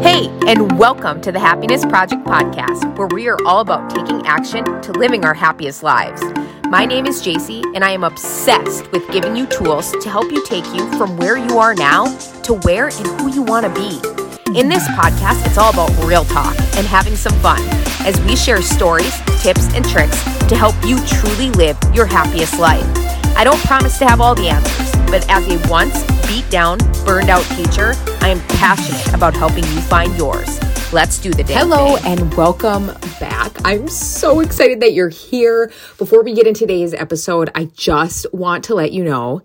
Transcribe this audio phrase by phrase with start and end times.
[0.00, 4.64] Hey, and welcome to the Happiness Project podcast, where we are all about taking action
[4.82, 6.20] to living our happiest lives.
[6.68, 10.44] My name is JC, and I am obsessed with giving you tools to help you
[10.44, 12.06] take you from where you are now
[12.42, 13.96] to where and who you want to be.
[14.58, 17.60] In this podcast, it's all about real talk and having some fun
[18.00, 22.84] as we share stories, tips, and tricks to help you truly live your happiest life.
[23.36, 25.94] I don't promise to have all the answers, but as a once
[26.26, 30.60] beat down, burned out teacher, I am passionate about helping you find yours.
[30.92, 31.54] Let's do the day.
[31.54, 32.86] Hello and welcome
[33.18, 33.52] back.
[33.64, 35.72] I'm so excited that you're here.
[35.98, 39.42] Before we get into today's episode, I just want to let you know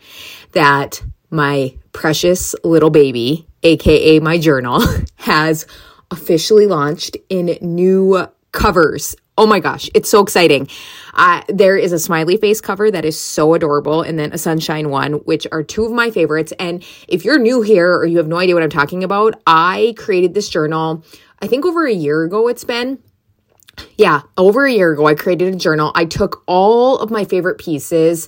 [0.51, 1.01] that
[1.31, 4.83] my precious little baby, aka my journal,
[5.15, 5.65] has
[6.11, 9.15] officially launched in new covers.
[9.39, 10.67] Oh my gosh, it's so exciting.
[11.13, 14.89] Uh, there is a smiley face cover that is so adorable, and then a sunshine
[14.89, 16.51] one, which are two of my favorites.
[16.59, 19.95] And if you're new here or you have no idea what I'm talking about, I
[19.97, 21.03] created this journal
[21.41, 22.99] I think over a year ago it's been.
[23.97, 25.93] Yeah, over a year ago, I created a journal.
[25.95, 28.27] I took all of my favorite pieces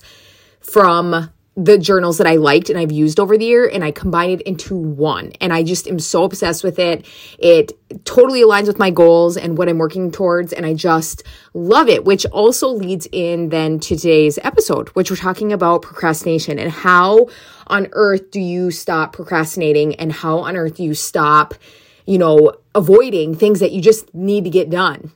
[0.60, 4.30] from the journals that I liked and I've used over the year and I combine
[4.30, 5.32] it into one.
[5.40, 7.06] And I just am so obsessed with it.
[7.38, 7.72] It
[8.04, 10.52] totally aligns with my goals and what I'm working towards.
[10.52, 15.16] And I just love it, which also leads in then to today's episode, which we're
[15.16, 17.28] talking about procrastination and how
[17.66, 21.54] on earth do you stop procrastinating and how on earth do you stop
[22.06, 25.12] you know, avoiding things that you just need to get done.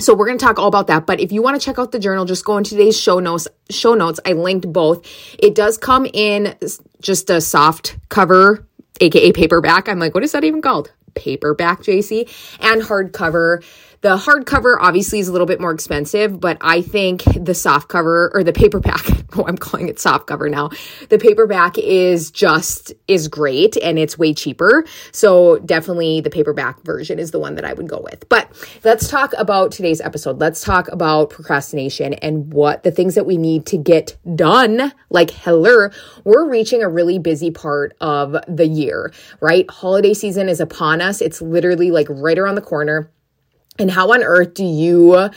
[0.00, 1.06] So we're going to talk all about that.
[1.06, 3.48] But if you want to check out the journal, just go in today's show notes.
[3.68, 4.20] Show notes.
[4.24, 5.04] I linked both.
[5.40, 6.54] It does come in
[7.00, 8.64] just a soft cover,
[9.00, 9.88] aka paperback.
[9.88, 10.92] I'm like, what is that even called?
[11.14, 12.28] Paperback, JC,
[12.60, 13.64] and hardcover.
[14.00, 18.30] The hardcover obviously is a little bit more expensive, but I think the soft cover
[18.32, 19.04] or the paperback,
[19.36, 20.70] oh, I'm calling it soft cover now.
[21.08, 24.84] The paperback is just is great and it's way cheaper.
[25.10, 28.28] So definitely the paperback version is the one that I would go with.
[28.28, 28.48] But
[28.84, 30.38] let's talk about today's episode.
[30.38, 34.92] Let's talk about procrastination and what the things that we need to get done.
[35.10, 35.88] Like hello,
[36.22, 39.68] we're reaching a really busy part of the year, right?
[39.68, 41.20] Holiday season is upon us.
[41.20, 43.10] It's literally like right around the corner.
[43.78, 45.30] And how on earth do you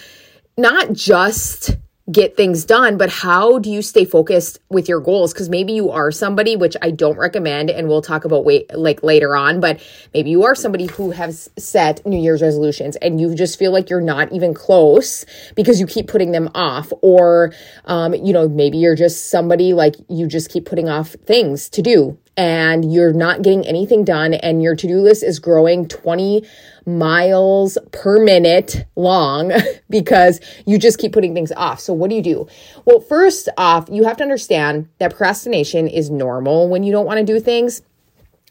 [0.57, 1.77] not just
[2.11, 5.33] get things done, but how do you stay focused with your goals?
[5.33, 9.03] Because maybe you are somebody, which I don't recommend, and we'll talk about wait like
[9.03, 9.79] later on, but
[10.13, 13.89] maybe you are somebody who has set New Year's resolutions and you just feel like
[13.89, 15.25] you're not even close
[15.55, 17.53] because you keep putting them off, or
[17.85, 21.81] um, you know, maybe you're just somebody like you just keep putting off things to
[21.81, 26.43] do and you're not getting anything done and your to-do list is growing 20
[26.87, 29.51] miles per minute long
[29.91, 31.79] because you just keep putting things off.
[31.79, 32.47] So what do you do?
[32.83, 37.19] Well, first off, you have to understand that procrastination is normal when you don't want
[37.19, 37.83] to do things.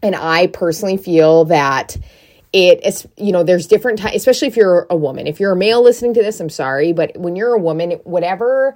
[0.04, 1.96] And I personally feel that
[2.52, 5.56] it is you know there's different times especially if you're a woman if you're a
[5.56, 8.74] male listening to this i'm sorry but when you're a woman whatever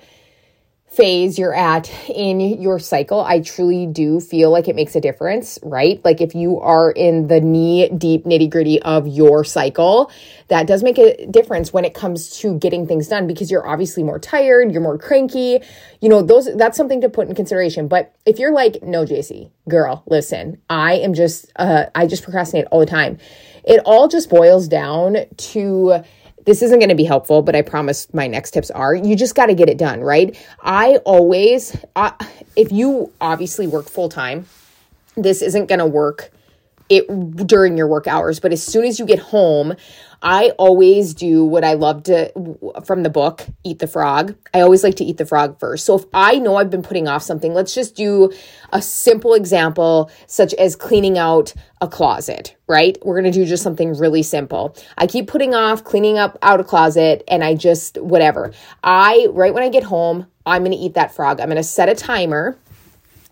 [0.95, 5.59] phase you're at in your cycle, I truly do feel like it makes a difference,
[5.63, 6.01] right?
[6.05, 10.11] Like if you are in the knee deep nitty gritty of your cycle,
[10.49, 14.05] that does make a difference when it comes to getting things done because you're obviously
[14.05, 15.61] more tired, you're more cranky,
[16.01, 17.89] you know, those that's something to put in consideration.
[17.89, 22.67] But if you're like, no, JC, girl, listen, I am just, uh, I just procrastinate
[22.71, 23.19] all the time.
[23.65, 26.05] It all just boils down to
[26.45, 28.95] this isn't going to be helpful, but I promise my next tips are.
[28.95, 30.37] You just got to get it done, right?
[30.61, 32.13] I always, uh,
[32.57, 34.47] if you obviously work full time,
[35.17, 36.31] this isn't going to work
[36.89, 37.07] it
[37.47, 39.75] during your work hours, but as soon as you get home,
[40.25, 42.33] I always do what I love to
[42.85, 44.35] from the book, Eat the Frog.
[44.55, 45.85] I always like to eat the frog first.
[45.85, 48.33] So if I know I've been putting off something, let's just do
[48.73, 51.53] a simple example, such as cleaning out
[51.83, 52.97] a closet, right?
[53.05, 54.75] We're going to do just something really simple.
[54.97, 58.53] I keep putting off cleaning up out a closet and I just, whatever.
[58.83, 61.39] I, right when I get home, I'm going to eat that frog.
[61.41, 62.59] I'm going to set a timer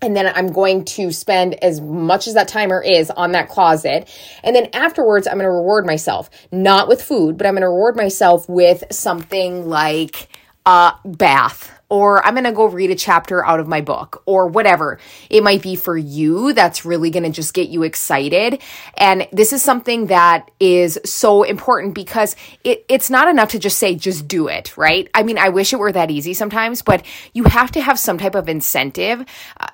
[0.02, 4.10] and then I'm going to spend as much as that timer is on that closet.
[4.43, 7.69] And then afterwards, I'm going to reward myself, not with food, but I'm going to
[7.69, 10.28] reward myself with something like
[10.66, 14.47] a bath or I'm going to go read a chapter out of my book or
[14.47, 14.99] whatever
[15.29, 18.62] it might be for you that's really going to just get you excited.
[18.97, 22.35] And this is something that is so important because
[22.65, 25.06] it, it's not enough to just say, just do it, right?
[25.12, 27.05] I mean, I wish it were that easy sometimes, but
[27.35, 29.27] you have to have some type of incentive.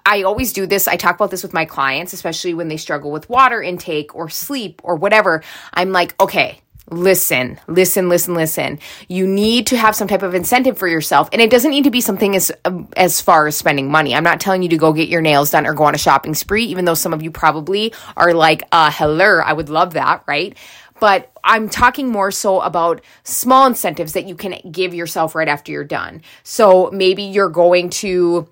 [0.05, 0.89] I always do this.
[0.89, 4.29] I talk about this with my clients, especially when they struggle with water intake or
[4.29, 5.45] sleep or whatever.
[5.73, 8.79] I'm like, okay, listen, listen, listen, listen.
[9.09, 11.29] You need to have some type of incentive for yourself.
[11.33, 12.51] And it doesn't need to be something as,
[12.97, 14.15] as far as spending money.
[14.15, 16.35] I'm not telling you to go get your nails done or go on a shopping
[16.35, 20.25] spree, even though some of you probably are like, uh, hello, I would love that,
[20.27, 20.57] right?
[21.01, 25.71] But I'm talking more so about small incentives that you can give yourself right after
[25.71, 26.23] you're done.
[26.43, 28.49] So maybe you're going to,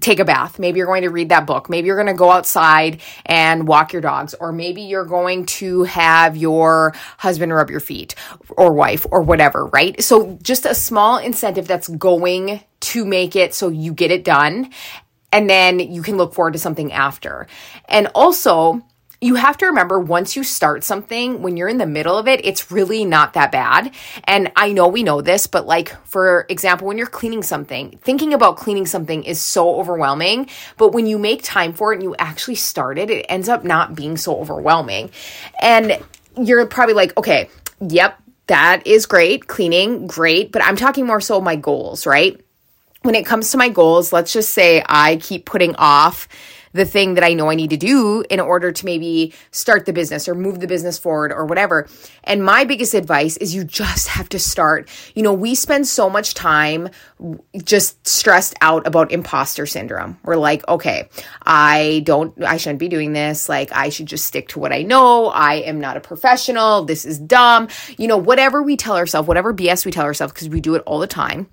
[0.00, 0.58] take a bath.
[0.58, 1.70] Maybe you're going to read that book.
[1.70, 4.34] Maybe you're going to go outside and walk your dogs.
[4.34, 8.14] Or maybe you're going to have your husband rub your feet
[8.50, 10.02] or wife or whatever, right?
[10.02, 14.70] So just a small incentive that's going to make it so you get it done.
[15.32, 17.46] And then you can look forward to something after.
[17.86, 18.82] And also,
[19.22, 22.44] you have to remember once you start something, when you're in the middle of it,
[22.44, 23.94] it's really not that bad.
[24.24, 28.34] And I know we know this, but like, for example, when you're cleaning something, thinking
[28.34, 30.48] about cleaning something is so overwhelming.
[30.76, 33.62] But when you make time for it and you actually start it, it ends up
[33.62, 35.12] not being so overwhelming.
[35.60, 36.02] And
[36.36, 37.48] you're probably like, okay,
[37.78, 39.46] yep, that is great.
[39.46, 40.50] Cleaning, great.
[40.50, 42.40] But I'm talking more so my goals, right?
[43.02, 46.26] When it comes to my goals, let's just say I keep putting off
[46.72, 49.92] the thing that I know I need to do in order to maybe start the
[49.92, 51.88] business or move the business forward or whatever.
[52.24, 54.88] And my biggest advice is you just have to start.
[55.14, 56.88] You know, we spend so much time
[57.64, 60.18] just stressed out about imposter syndrome.
[60.24, 61.08] We're like, okay,
[61.42, 63.48] I don't, I shouldn't be doing this.
[63.48, 65.26] Like, I should just stick to what I know.
[65.26, 66.84] I am not a professional.
[66.84, 67.68] This is dumb.
[67.98, 70.82] You know, whatever we tell ourselves, whatever BS we tell ourselves, because we do it
[70.86, 71.48] all the time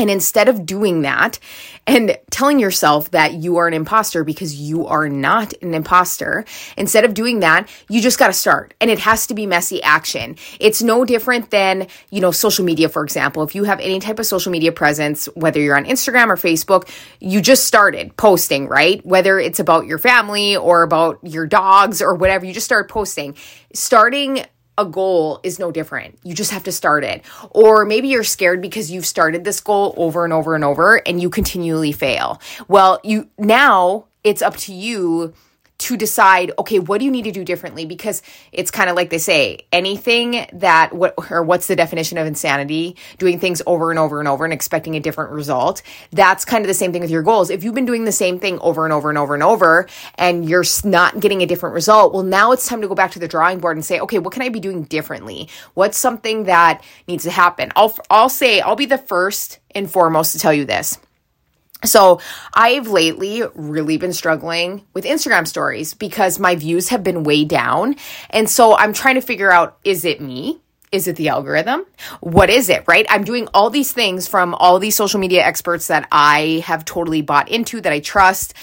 [0.00, 1.38] and instead of doing that
[1.86, 6.46] and telling yourself that you are an imposter because you are not an imposter,
[6.78, 8.72] instead of doing that, you just got to start.
[8.80, 10.36] And it has to be messy action.
[10.58, 13.42] It's no different than, you know, social media, for example.
[13.42, 16.88] If you have any type of social media presence, whether you're on Instagram or Facebook,
[17.18, 19.04] you just started posting, right?
[19.04, 23.36] Whether it's about your family or about your dogs or whatever, you just started posting.
[23.74, 24.46] Starting
[24.80, 26.18] a goal is no different.
[26.24, 27.22] You just have to start it.
[27.50, 31.20] Or maybe you're scared because you've started this goal over and over and over and
[31.20, 32.40] you continually fail.
[32.66, 35.34] Well, you now it's up to you
[35.80, 37.86] to decide okay what do you need to do differently?
[37.86, 38.22] Because
[38.52, 42.96] it's kind of like they say anything that what or what's the definition of insanity?
[43.18, 45.82] Doing things over and over and over and expecting a different result.
[46.12, 47.50] That's kind of the same thing with your goals.
[47.50, 50.48] If you've been doing the same thing over and over and over and over and
[50.48, 53.28] you're not getting a different result well now it's time to go back to the
[53.28, 55.48] drawing board and say okay what can i be doing differently?
[55.74, 57.72] What's something that needs to happen?
[57.74, 60.98] I'll i'll say i'll be the first and foremost to tell you this
[61.84, 62.20] so
[62.52, 67.96] I've lately really been struggling with Instagram stories because my views have been way down.
[68.30, 70.60] And so I'm trying to figure out is it me?
[70.92, 71.86] Is it the algorithm?
[72.20, 73.06] What is it, right?
[73.08, 77.22] I'm doing all these things from all these social media experts that I have totally
[77.22, 78.54] bought into, that I trust.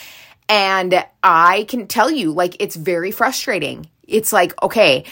[0.49, 3.89] And I can tell you, like, it's very frustrating.
[4.05, 5.05] It's like, okay,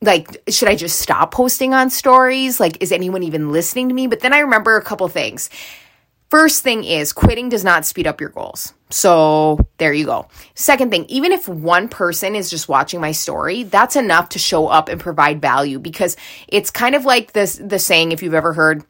[0.00, 4.06] like should i just stop posting on stories like is anyone even listening to me
[4.06, 5.50] but then i remember a couple things
[6.28, 8.74] First thing is quitting does not speed up your goals.
[8.90, 10.28] So there you go.
[10.54, 14.66] Second thing, even if one person is just watching my story, that's enough to show
[14.66, 16.16] up and provide value because
[16.46, 18.84] it's kind of like this the saying if you've ever heard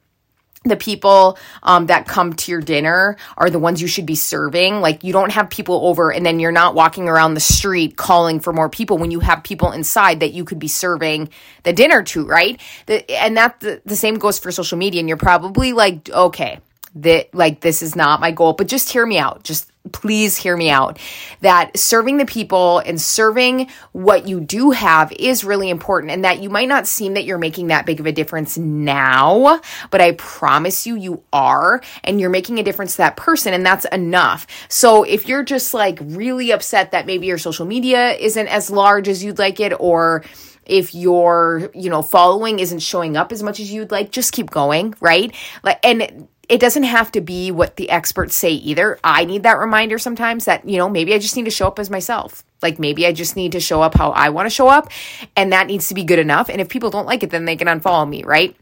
[0.64, 4.81] the people um, that come to your dinner are the ones you should be serving.
[4.81, 8.40] Like you don't have people over and then you're not walking around the street calling
[8.40, 11.31] for more people when you have people inside that you could be serving
[11.62, 12.61] the dinner to, right?
[12.87, 14.99] The, and that the, the same goes for social media.
[14.99, 16.58] And you're probably like, okay,
[16.96, 19.44] that like this is not my goal, but just hear me out.
[19.44, 20.99] Just please hear me out
[21.40, 26.40] that serving the people and serving what you do have is really important and that
[26.42, 30.12] you might not seem that you're making that big of a difference now but i
[30.12, 34.47] promise you you are and you're making a difference to that person and that's enough
[34.68, 39.09] so if you're just like really upset that maybe your social media isn't as large
[39.09, 40.25] as you'd like it or
[40.66, 44.50] if your you know following isn't showing up as much as you'd like just keep
[44.50, 48.99] going right like and it doesn't have to be what the experts say either.
[49.05, 51.78] I need that reminder sometimes that, you know, maybe I just need to show up
[51.78, 52.43] as myself.
[52.62, 54.90] Like maybe I just need to show up how I want to show up
[55.37, 56.49] and that needs to be good enough.
[56.49, 58.57] And if people don't like it, then they can unfollow me, right?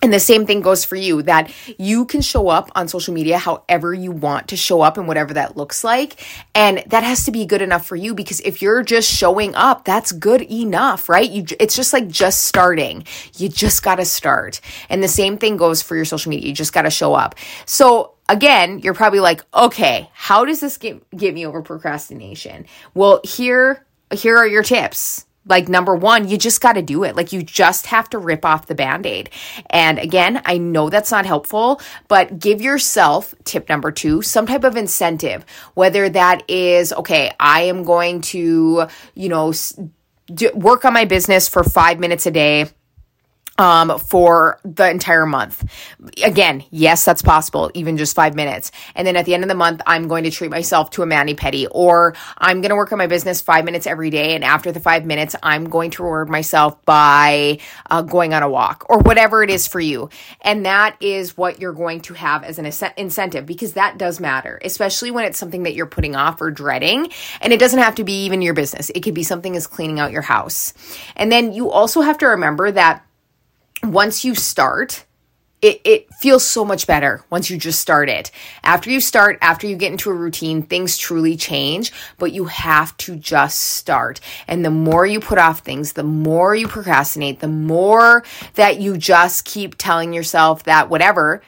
[0.00, 3.36] And the same thing goes for you that you can show up on social media
[3.36, 6.24] however you want to show up and whatever that looks like.
[6.54, 9.84] And that has to be good enough for you because if you're just showing up,
[9.84, 11.28] that's good enough, right?
[11.28, 13.04] You, it's just like just starting.
[13.36, 14.60] You just got to start.
[14.88, 16.48] And the same thing goes for your social media.
[16.48, 17.34] You just got to show up.
[17.66, 22.66] So again, you're probably like, okay, how does this get, get me over procrastination?
[22.94, 27.16] Well, here, here are your tips like number one, you just got to do it.
[27.16, 29.30] Like you just have to rip off the band aid.
[29.70, 34.64] And again, I know that's not helpful, but give yourself tip number two, some type
[34.64, 39.52] of incentive, whether that is, okay, I am going to, you know,
[40.32, 42.70] do, work on my business for five minutes a day
[43.58, 45.64] um, for the entire month.
[46.24, 48.70] Again, yes, that's possible, even just five minutes.
[48.94, 51.06] And then at the end of the month, I'm going to treat myself to a
[51.06, 54.34] mani pedi, or I'm going to work on my business five minutes every day.
[54.34, 57.58] And after the five minutes, I'm going to reward myself by
[57.90, 60.08] uh, going on a walk or whatever it is for you.
[60.40, 64.60] And that is what you're going to have as an incentive because that does matter,
[64.64, 67.10] especially when it's something that you're putting off or dreading.
[67.40, 68.90] And it doesn't have to be even your business.
[68.90, 70.72] It could be something as cleaning out your house.
[71.16, 73.04] And then you also have to remember that
[73.82, 75.04] once you start,
[75.60, 78.30] it, it feels so much better once you just start it.
[78.62, 82.96] After you start, after you get into a routine, things truly change, but you have
[82.98, 84.20] to just start.
[84.46, 88.96] And the more you put off things, the more you procrastinate, the more that you
[88.96, 91.42] just keep telling yourself that whatever,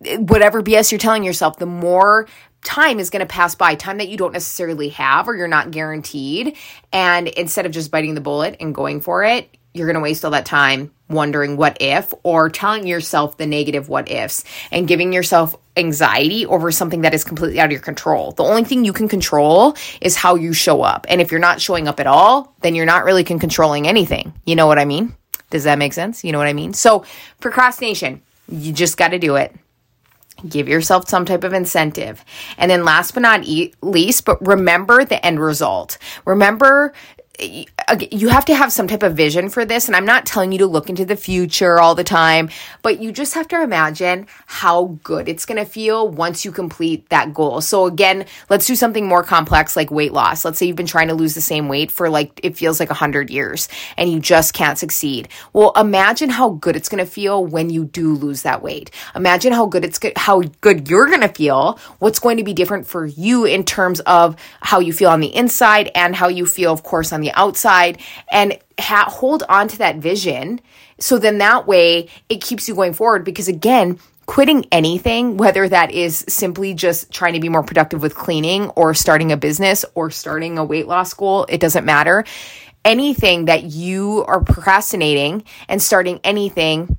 [0.00, 2.26] whatever BS you're telling yourself, the more
[2.64, 5.70] time is going to pass by, time that you don't necessarily have or you're not
[5.70, 6.56] guaranteed.
[6.92, 10.24] And instead of just biting the bullet and going for it, you're going to waste
[10.24, 15.12] all that time wondering what if or telling yourself the negative what ifs and giving
[15.12, 18.32] yourself anxiety over something that is completely out of your control.
[18.32, 21.04] The only thing you can control is how you show up.
[21.08, 24.32] And if you're not showing up at all, then you're not really controlling anything.
[24.46, 25.14] You know what I mean?
[25.50, 26.24] Does that make sense?
[26.24, 26.72] You know what I mean?
[26.72, 27.04] So,
[27.40, 29.54] procrastination, you just got to do it.
[30.48, 32.24] Give yourself some type of incentive.
[32.58, 33.46] And then last but not
[33.82, 35.98] least, but remember the end result.
[36.24, 36.92] Remember
[38.10, 39.86] you have to have some type of vision for this.
[39.88, 42.50] And I'm not telling you to look into the future all the time,
[42.82, 47.08] but you just have to imagine how good it's going to feel once you complete
[47.10, 47.60] that goal.
[47.60, 50.44] So again, let's do something more complex like weight loss.
[50.44, 52.90] Let's say you've been trying to lose the same weight for like, it feels like
[52.90, 55.28] a hundred years and you just can't succeed.
[55.52, 58.90] Well, imagine how good it's going to feel when you do lose that weight.
[59.14, 61.78] Imagine how good it's how good you're going to feel.
[61.98, 65.34] What's going to be different for you in terms of how you feel on the
[65.34, 67.73] inside and how you feel, of course, on the outside
[68.30, 70.60] and ha- hold on to that vision.
[70.98, 75.90] So then that way it keeps you going forward because again, quitting anything, whether that
[75.90, 80.10] is simply just trying to be more productive with cleaning or starting a business or
[80.10, 82.24] starting a weight loss goal, it doesn't matter.
[82.84, 86.96] Anything that you are procrastinating and starting anything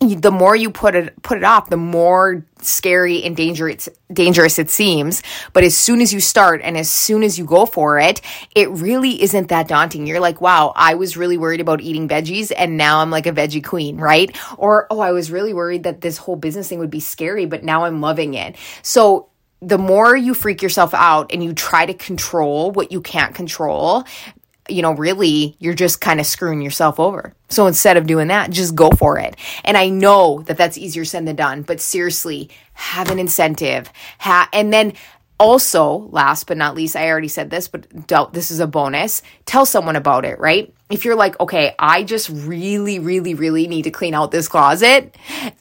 [0.00, 4.70] the more you put it put it off, the more scary and dangerous dangerous it
[4.70, 5.22] seems.
[5.52, 8.22] But as soon as you start and as soon as you go for it,
[8.54, 10.06] it really isn't that daunting.
[10.06, 13.32] You're like, wow, I was really worried about eating veggies and now I'm like a
[13.32, 14.34] veggie queen, right?
[14.56, 17.62] Or oh, I was really worried that this whole business thing would be scary, but
[17.62, 18.56] now I'm loving it.
[18.82, 19.28] So
[19.60, 24.04] the more you freak yourself out and you try to control what you can't control,
[24.72, 27.34] you know, really you're just kind of screwing yourself over.
[27.48, 29.36] So instead of doing that, just go for it.
[29.64, 33.90] And I know that that's easier said than done, but seriously, have an incentive.
[34.20, 34.94] Ha- and then
[35.40, 37.86] also, last but not least, I already said this, but
[38.34, 39.22] this is a bonus.
[39.46, 40.72] Tell someone about it, right?
[40.90, 45.16] If you're like, okay, I just really, really, really need to clean out this closet,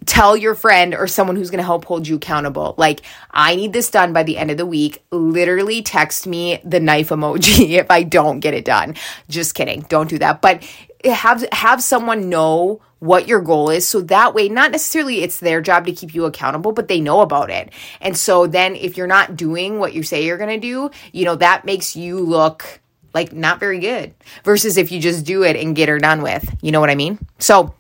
[0.06, 2.76] tell your friend or someone who's going to help hold you accountable.
[2.78, 5.02] Like, I need this done by the end of the week.
[5.12, 8.96] Literally text me the knife emoji if I don't get it done.
[9.30, 9.86] Just kidding.
[9.88, 10.42] Don't do that.
[10.42, 10.68] But
[11.06, 15.62] have have someone know what your goal is so that way not necessarily it's their
[15.62, 19.08] job to keep you accountable but they know about it and so then if you're
[19.08, 22.82] not doing what you say you're going to do you know that makes you look
[23.14, 24.14] like not very good
[24.44, 26.96] versus if you just do it and get her done with you know what i
[26.96, 27.74] mean so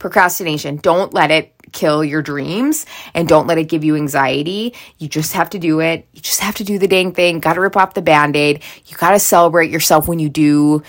[0.00, 4.74] procrastination don't let it kill your dreams and don't let it give you anxiety.
[4.98, 6.08] You just have to do it.
[6.12, 7.38] You just have to do the dang thing.
[7.38, 8.62] Got to rip off the band aid.
[8.86, 10.82] You got to celebrate yourself when you do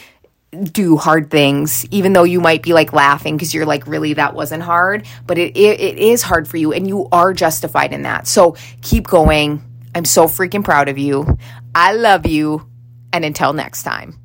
[0.52, 4.34] do hard things, even though you might be like laughing because you're like, really, that
[4.34, 8.04] wasn't hard, but it, it, it is hard for you and you are justified in
[8.04, 8.28] that.
[8.28, 9.64] So keep going.
[9.96, 11.38] I'm so freaking proud of you.
[11.74, 12.68] I love you.
[13.14, 14.18] And until next time.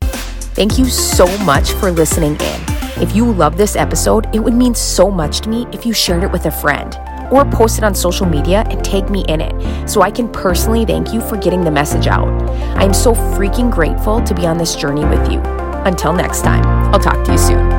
[0.00, 2.60] Thank you so much for listening in.
[3.00, 6.24] If you love this episode, it would mean so much to me if you shared
[6.24, 6.98] it with a friend
[7.30, 10.84] or post it on social media and tag me in it so I can personally
[10.84, 12.28] thank you for getting the message out.
[12.76, 15.40] I am so freaking grateful to be on this journey with you.
[15.84, 17.77] Until next time, I'll talk to you soon.